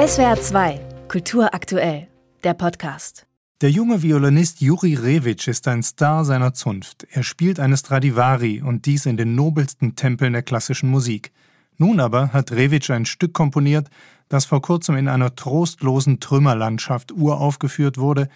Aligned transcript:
SWR 0.00 0.40
2, 0.40 0.80
Kultur 1.08 1.52
aktuell, 1.52 2.08
der 2.42 2.54
Podcast. 2.54 3.26
Der 3.60 3.70
junge 3.70 4.02
Violinist 4.02 4.62
Juri 4.62 4.94
Rewitsch 4.94 5.46
ist 5.46 5.68
ein 5.68 5.82
Star 5.82 6.24
seiner 6.24 6.54
Zunft. 6.54 7.06
Er 7.10 7.22
spielt 7.22 7.60
eine 7.60 7.76
Stradivari 7.76 8.62
und 8.62 8.86
dies 8.86 9.04
in 9.04 9.18
den 9.18 9.34
nobelsten 9.34 9.96
Tempeln 9.96 10.32
der 10.32 10.42
klassischen 10.42 10.88
Musik. 10.88 11.32
Nun 11.76 12.00
aber 12.00 12.32
hat 12.32 12.50
Rewitsch 12.50 12.90
ein 12.90 13.04
Stück 13.04 13.34
komponiert, 13.34 13.90
das 14.30 14.46
vor 14.46 14.62
kurzem 14.62 14.96
in 14.96 15.06
einer 15.06 15.36
trostlosen 15.36 16.18
Trümmerlandschaft 16.18 17.12
uraufgeführt 17.12 17.98
wurde, 17.98 18.30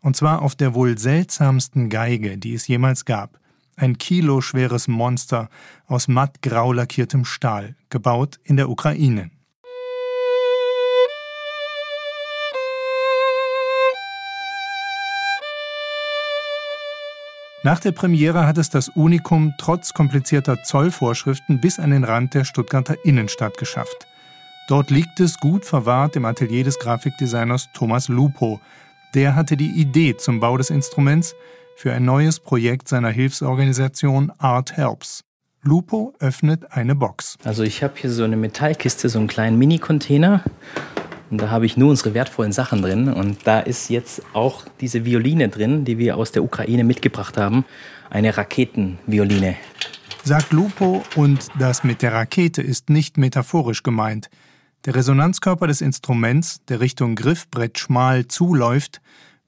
und 0.00 0.16
zwar 0.16 0.40
auf 0.40 0.54
der 0.54 0.72
wohl 0.72 0.96
seltsamsten 0.96 1.90
Geige, 1.90 2.38
die 2.38 2.54
es 2.54 2.66
jemals 2.66 3.04
gab. 3.04 3.38
Ein 3.76 3.98
kiloschweres 3.98 4.88
Monster 4.88 5.50
aus 5.86 6.08
mattgrau 6.08 6.72
lackiertem 6.72 7.26
Stahl, 7.26 7.76
gebaut 7.90 8.40
in 8.42 8.56
der 8.56 8.70
Ukraine. 8.70 9.30
Nach 17.62 17.78
der 17.78 17.92
Premiere 17.92 18.46
hat 18.46 18.56
es 18.56 18.70
das 18.70 18.88
Unikum 18.88 19.52
trotz 19.58 19.92
komplizierter 19.92 20.62
Zollvorschriften 20.62 21.60
bis 21.60 21.78
an 21.78 21.90
den 21.90 22.04
Rand 22.04 22.32
der 22.32 22.44
Stuttgarter 22.44 23.04
Innenstadt 23.04 23.58
geschafft. 23.58 24.06
Dort 24.66 24.90
liegt 24.90 25.20
es 25.20 25.38
gut 25.38 25.66
verwahrt 25.66 26.16
im 26.16 26.24
Atelier 26.24 26.64
des 26.64 26.78
Grafikdesigners 26.78 27.68
Thomas 27.74 28.08
Lupo. 28.08 28.60
Der 29.14 29.34
hatte 29.34 29.58
die 29.58 29.78
Idee 29.78 30.16
zum 30.16 30.40
Bau 30.40 30.56
des 30.56 30.70
Instruments 30.70 31.34
für 31.76 31.92
ein 31.92 32.06
neues 32.06 32.40
Projekt 32.40 32.88
seiner 32.88 33.10
Hilfsorganisation 33.10 34.32
Art 34.38 34.78
Helps. 34.78 35.24
Lupo 35.62 36.14
öffnet 36.18 36.72
eine 36.72 36.94
Box. 36.94 37.36
Also 37.44 37.62
ich 37.62 37.82
habe 37.82 37.92
hier 37.96 38.10
so 38.10 38.24
eine 38.24 38.38
Metallkiste, 38.38 39.10
so 39.10 39.18
einen 39.18 39.28
kleinen 39.28 39.58
Mini-Container 39.58 40.42
und 41.30 41.40
da 41.40 41.50
habe 41.50 41.64
ich 41.64 41.76
nur 41.76 41.90
unsere 41.90 42.12
wertvollen 42.12 42.52
Sachen 42.52 42.82
drin. 42.82 43.08
Und 43.08 43.46
da 43.46 43.60
ist 43.60 43.88
jetzt 43.88 44.22
auch 44.32 44.64
diese 44.80 45.04
Violine 45.04 45.48
drin, 45.48 45.84
die 45.84 45.96
wir 45.98 46.16
aus 46.16 46.32
der 46.32 46.42
Ukraine 46.42 46.84
mitgebracht 46.84 47.36
haben. 47.36 47.64
Eine 48.10 48.36
Raketenvioline. 48.36 49.56
Sagt 50.24 50.52
Lupo, 50.52 51.02
und 51.14 51.48
das 51.58 51.84
mit 51.84 52.02
der 52.02 52.12
Rakete 52.12 52.62
ist 52.62 52.90
nicht 52.90 53.16
metaphorisch 53.16 53.82
gemeint. 53.82 54.28
Der 54.84 54.94
Resonanzkörper 54.94 55.66
des 55.66 55.80
Instruments, 55.80 56.60
der 56.68 56.80
Richtung 56.80 57.14
Griffbrett 57.14 57.78
schmal 57.78 58.26
zuläuft, 58.26 59.00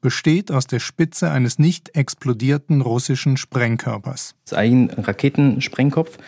besteht 0.00 0.50
aus 0.50 0.66
der 0.66 0.80
Spitze 0.80 1.30
eines 1.30 1.58
nicht 1.58 1.96
explodierten 1.96 2.80
russischen 2.80 3.36
Sprengkörpers. 3.36 4.34
Das 4.44 4.52
ist 4.52 4.58
ein 4.58 4.90
Raketensprengkopf 4.96 6.18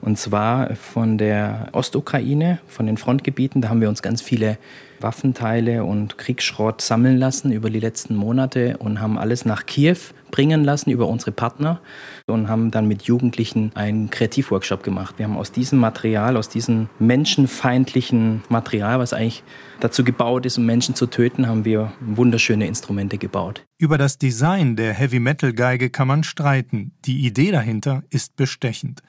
und 0.00 0.18
zwar 0.18 0.74
von 0.76 1.18
der 1.18 1.68
Ostukraine, 1.72 2.58
von 2.66 2.86
den 2.86 2.96
Frontgebieten. 2.96 3.60
Da 3.62 3.68
haben 3.68 3.80
wir 3.80 3.88
uns 3.88 4.02
ganz 4.02 4.22
viele 4.22 4.58
Waffenteile 5.02 5.84
und 5.84 6.18
Kriegsschrott 6.18 6.80
sammeln 6.80 7.16
lassen 7.16 7.52
über 7.52 7.70
die 7.70 7.80
letzten 7.80 8.14
Monate 8.14 8.76
und 8.78 9.00
haben 9.00 9.18
alles 9.18 9.44
nach 9.44 9.66
Kiew 9.66 9.96
bringen 10.30 10.64
lassen 10.64 10.90
über 10.90 11.08
unsere 11.08 11.32
Partner 11.32 11.80
und 12.26 12.48
haben 12.48 12.70
dann 12.70 12.86
mit 12.86 13.02
Jugendlichen 13.02 13.72
einen 13.74 14.10
Kreativworkshop 14.10 14.82
gemacht. 14.82 15.16
Wir 15.18 15.26
haben 15.26 15.36
aus 15.36 15.52
diesem 15.52 15.78
Material, 15.78 16.36
aus 16.36 16.48
diesem 16.48 16.88
menschenfeindlichen 16.98 18.42
Material, 18.48 18.98
was 18.98 19.12
eigentlich 19.12 19.42
dazu 19.80 20.04
gebaut 20.04 20.46
ist, 20.46 20.58
um 20.58 20.66
Menschen 20.66 20.94
zu 20.94 21.06
töten, 21.06 21.48
haben 21.48 21.64
wir 21.64 21.92
wunderschöne 22.00 22.66
Instrumente 22.66 23.18
gebaut. 23.18 23.64
Über 23.78 23.98
das 23.98 24.18
Design 24.18 24.76
der 24.76 24.92
Heavy 24.94 25.18
Metal 25.18 25.52
Geige 25.52 25.90
kann 25.90 26.08
man 26.08 26.22
streiten. 26.22 26.92
Die 27.04 27.26
Idee 27.26 27.50
dahinter 27.50 28.02
ist 28.10 28.36
bestechend. 28.36 29.02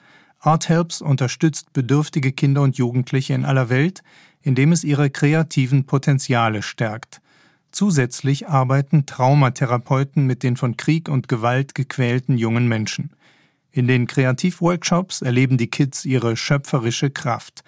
Art 0.44 0.68
Helps 0.68 1.00
unterstützt 1.00 1.72
bedürftige 1.72 2.32
Kinder 2.32 2.62
und 2.62 2.76
Jugendliche 2.76 3.32
in 3.32 3.44
aller 3.44 3.68
Welt, 3.68 4.02
indem 4.42 4.72
es 4.72 4.84
ihre 4.84 5.10
kreativen 5.10 5.84
Potenziale 5.84 6.62
stärkt. 6.62 7.20
Zusätzlich 7.70 8.48
arbeiten 8.48 9.06
Traumatherapeuten 9.06 10.26
mit 10.26 10.42
den 10.42 10.56
von 10.56 10.76
Krieg 10.76 11.08
und 11.08 11.28
Gewalt 11.28 11.74
gequälten 11.74 12.36
jungen 12.36 12.68
Menschen. 12.68 13.10
In 13.70 13.88
den 13.88 14.06
Kreativworkshops 14.06 15.22
erleben 15.22 15.56
die 15.56 15.68
Kids 15.68 16.04
ihre 16.04 16.36
schöpferische 16.36 17.10
Kraft. 17.10 17.64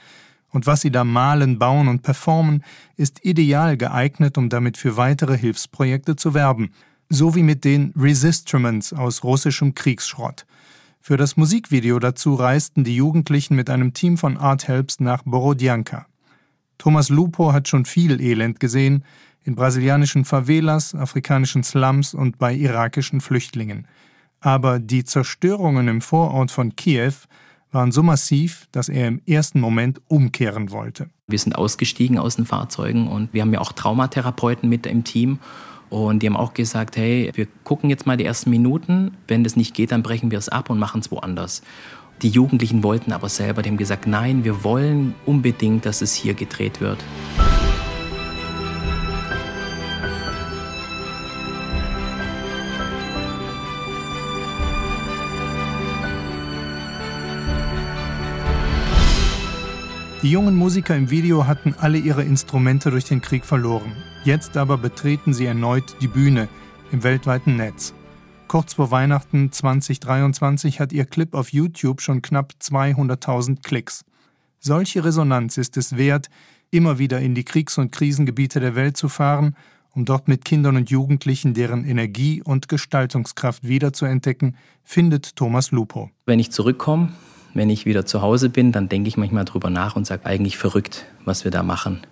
Und 0.50 0.66
was 0.66 0.82
sie 0.82 0.90
da 0.90 1.02
malen, 1.02 1.58
bauen 1.58 1.88
und 1.88 2.02
performen, 2.02 2.62
ist 2.96 3.24
ideal 3.24 3.78
geeignet, 3.78 4.36
um 4.36 4.50
damit 4.50 4.76
für 4.76 4.98
weitere 4.98 5.38
Hilfsprojekte 5.38 6.14
zu 6.16 6.34
werben, 6.34 6.72
so 7.08 7.34
wie 7.34 7.42
mit 7.42 7.64
den 7.64 7.92
Resistruments 7.96 8.92
aus 8.92 9.24
russischem 9.24 9.74
Kriegsschrott. 9.74 10.44
Für 11.00 11.16
das 11.16 11.36
Musikvideo 11.36 11.98
dazu 11.98 12.34
reisten 12.34 12.84
die 12.84 12.96
Jugendlichen 12.96 13.56
mit 13.56 13.70
einem 13.70 13.94
Team 13.94 14.16
von 14.16 14.36
Art 14.36 14.68
Helps 14.68 15.00
nach 15.00 15.22
Borodjanka. 15.24 16.06
Thomas 16.84 17.08
Lupo 17.08 17.54
hat 17.54 17.66
schon 17.66 17.86
viel 17.86 18.20
Elend 18.20 18.60
gesehen, 18.60 19.04
in 19.42 19.54
brasilianischen 19.54 20.26
Favelas, 20.26 20.94
afrikanischen 20.94 21.62
Slums 21.62 22.12
und 22.12 22.36
bei 22.36 22.54
irakischen 22.54 23.22
Flüchtlingen. 23.22 23.88
Aber 24.40 24.78
die 24.80 25.02
Zerstörungen 25.02 25.88
im 25.88 26.02
Vorort 26.02 26.50
von 26.50 26.76
Kiew 26.76 27.14
waren 27.72 27.90
so 27.90 28.02
massiv, 28.02 28.68
dass 28.70 28.90
er 28.90 29.08
im 29.08 29.22
ersten 29.24 29.60
Moment 29.60 30.02
umkehren 30.08 30.72
wollte. 30.72 31.08
Wir 31.26 31.38
sind 31.38 31.56
ausgestiegen 31.56 32.18
aus 32.18 32.36
den 32.36 32.44
Fahrzeugen 32.44 33.08
und 33.08 33.32
wir 33.32 33.40
haben 33.40 33.54
ja 33.54 33.62
auch 33.62 33.72
Traumatherapeuten 33.72 34.68
mit 34.68 34.84
im 34.84 35.04
Team 35.04 35.38
und 35.88 36.22
die 36.22 36.26
haben 36.26 36.36
auch 36.36 36.52
gesagt, 36.52 36.98
hey, 36.98 37.30
wir 37.32 37.46
gucken 37.64 37.88
jetzt 37.88 38.04
mal 38.06 38.18
die 38.18 38.26
ersten 38.26 38.50
Minuten. 38.50 39.16
Wenn 39.26 39.42
das 39.42 39.56
nicht 39.56 39.74
geht, 39.74 39.90
dann 39.90 40.02
brechen 40.02 40.30
wir 40.30 40.38
es 40.38 40.50
ab 40.50 40.68
und 40.68 40.78
machen 40.78 41.00
es 41.00 41.10
woanders. 41.10 41.62
Die 42.24 42.30
Jugendlichen 42.30 42.82
wollten 42.82 43.12
aber 43.12 43.28
selber, 43.28 43.62
haben 43.62 43.76
gesagt, 43.76 44.06
nein, 44.06 44.44
wir 44.44 44.64
wollen 44.64 45.14
unbedingt, 45.26 45.84
dass 45.84 46.00
es 46.00 46.14
hier 46.14 46.32
gedreht 46.32 46.80
wird. 46.80 46.96
Die 60.22 60.30
jungen 60.30 60.56
Musiker 60.56 60.96
im 60.96 61.10
Video 61.10 61.46
hatten 61.46 61.74
alle 61.78 61.98
ihre 61.98 62.22
Instrumente 62.22 62.90
durch 62.90 63.04
den 63.04 63.20
Krieg 63.20 63.44
verloren. 63.44 63.92
Jetzt 64.24 64.56
aber 64.56 64.78
betreten 64.78 65.34
sie 65.34 65.44
erneut 65.44 65.96
die 66.00 66.08
Bühne 66.08 66.48
im 66.90 67.02
weltweiten 67.02 67.56
Netz. 67.56 67.92
Kurz 68.54 68.74
vor 68.74 68.92
Weihnachten 68.92 69.50
2023 69.50 70.78
hat 70.78 70.92
ihr 70.92 71.06
Clip 71.06 71.34
auf 71.34 71.52
YouTube 71.52 72.00
schon 72.00 72.22
knapp 72.22 72.52
200.000 72.62 73.64
Klicks. 73.64 74.04
Solche 74.60 75.04
Resonanz 75.04 75.58
ist 75.58 75.76
es 75.76 75.96
wert, 75.96 76.30
immer 76.70 77.00
wieder 77.00 77.18
in 77.18 77.34
die 77.34 77.42
Kriegs- 77.42 77.78
und 77.78 77.90
Krisengebiete 77.90 78.60
der 78.60 78.76
Welt 78.76 78.96
zu 78.96 79.08
fahren, 79.08 79.56
um 79.92 80.04
dort 80.04 80.28
mit 80.28 80.44
Kindern 80.44 80.76
und 80.76 80.88
Jugendlichen 80.88 81.52
deren 81.52 81.84
Energie 81.84 82.42
und 82.44 82.68
Gestaltungskraft 82.68 83.66
wiederzuentdecken, 83.66 84.56
findet 84.84 85.34
Thomas 85.34 85.72
Lupo. 85.72 86.12
Wenn 86.24 86.38
ich 86.38 86.52
zurückkomme, 86.52 87.08
wenn 87.54 87.70
ich 87.70 87.86
wieder 87.86 88.06
zu 88.06 88.22
Hause 88.22 88.50
bin, 88.50 88.70
dann 88.70 88.88
denke 88.88 89.08
ich 89.08 89.16
manchmal 89.16 89.46
drüber 89.46 89.70
nach 89.70 89.96
und 89.96 90.06
sage 90.06 90.26
eigentlich 90.26 90.58
verrückt, 90.58 91.06
was 91.24 91.42
wir 91.42 91.50
da 91.50 91.64
machen. 91.64 92.02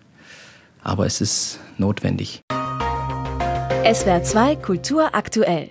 Aber 0.83 1.07
es 1.07 1.21
ist 1.21 1.61
notwendig. 1.79 2.43
SWR 3.85 4.25
2 4.25 4.57
Kultur 4.57 5.15
aktuell. 5.15 5.71